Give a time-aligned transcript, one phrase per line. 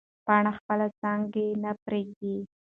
[0.25, 2.37] پاڼه خپله څانګه نه پرېږدي.